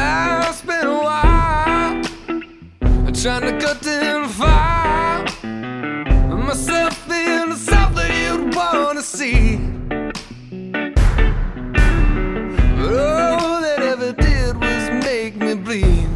I 0.00 0.52
spent 0.52 0.86
a 0.86 0.92
while 0.92 2.02
trying 3.12 3.42
to 3.42 3.58
cut 3.58 3.84
and 3.86 4.30
fire 4.30 5.24
myself 6.48 7.10
in 7.10 7.50
the 7.50 7.56
that 7.94 8.10
you'd 8.22 8.54
wanna 8.54 9.02
see. 9.02 9.56
But 12.76 12.92
all 12.94 13.60
that 13.60 13.80
ever 13.80 14.12
did 14.12 14.56
was 14.56 14.90
make 15.04 15.36
me 15.36 15.54
bleed. 15.54 16.08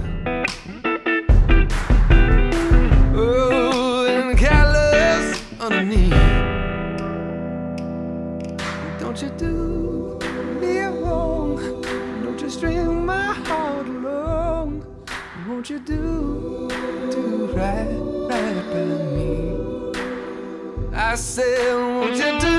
Oh, 3.15 4.07
and 4.07 4.39
callous 4.39 5.43
underneath. 5.61 6.13
Don't 9.01 9.21
you 9.21 9.31
do 9.37 10.22
do 15.85 16.69
do 17.11 17.53
right, 17.57 17.89
right 18.31 18.65
by 18.73 18.85
me? 19.17 19.33
I 20.95 21.15
said, 21.17 21.75
won't 21.75 22.17
you 22.17 22.41
do 22.41 22.57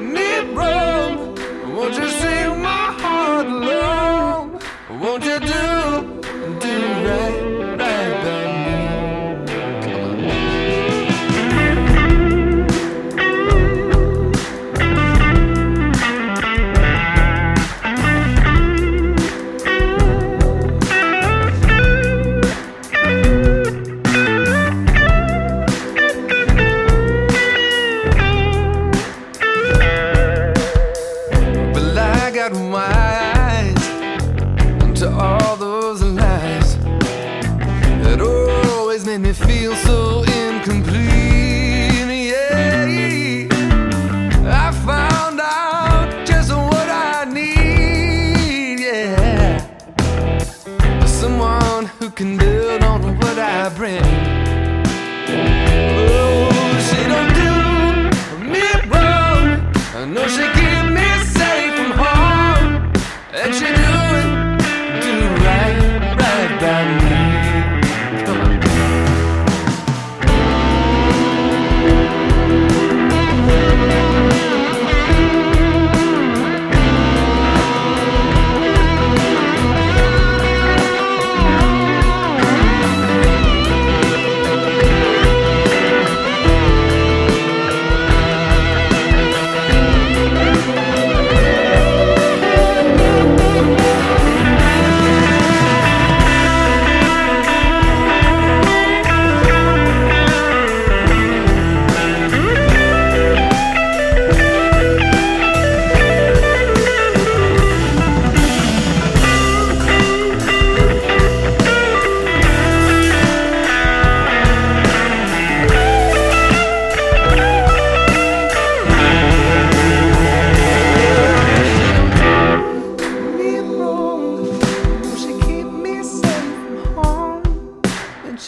me 0.00 0.54
wrong? 0.54 1.34
Won't 1.74 1.94
you 1.94 2.08
sing 2.08 2.62
my 2.62 2.92
heart 3.00 3.46
along? 3.46 4.62
Won't 5.00 5.24
you 5.24 5.38
do 5.40 5.57
shut 32.48 32.60
my 32.70 32.78
eyes 33.36 33.74
to 34.98 35.10
all 35.10 35.56
those 35.56 36.02
lies 36.02 36.76
that 38.02 38.20
always 38.20 39.04
made 39.04 39.18
me 39.18 39.32
feel 39.32 39.74
so 39.74 40.22
incomplete. 40.22 41.08
Yeah, 42.30 43.48
I 44.46 44.72
found 44.86 45.40
out 45.40 46.26
just 46.26 46.50
what 46.50 46.88
I 46.88 47.24
need. 47.24 48.80
Yeah, 48.80 49.58
someone 51.04 51.86
who 51.98 52.10
can 52.10 52.36
build 52.36 52.82
on 52.82 53.18
what 53.18 53.38
I 53.38 53.68
bring. 53.70 54.02
No 60.14 60.26
she. 60.26 60.47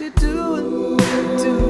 you 0.00 0.10
doing? 0.12 0.96
doing? 1.36 1.69